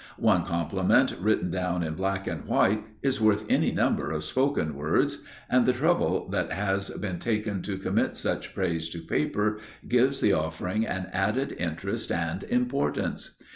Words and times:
One 0.17 0.45
compliment 0.45 1.15
written 1.19 1.51
down 1.51 1.83
in 1.83 1.93
black 1.93 2.25
and 2.25 2.43
white 2.45 2.83
is 3.03 3.21
worth 3.21 3.45
any 3.47 3.71
number 3.71 4.09
of 4.11 4.23
spoken 4.23 4.73
words, 4.75 5.21
and 5.47 5.67
the 5.67 5.73
trouble 5.73 6.27
that 6.29 6.51
has 6.51 6.89
been 6.89 7.19
taken 7.19 7.61
to 7.61 7.77
commit 7.77 8.17
such 8.17 8.55
praise 8.55 8.89
to 8.89 8.99
paper 9.03 9.59
gives 9.87 10.19
the 10.19 10.33
offering 10.33 10.87
an 10.87 11.05
added 11.13 11.51
interest 11.55 12.11
and 12.11 12.41
importance. 12.45 13.37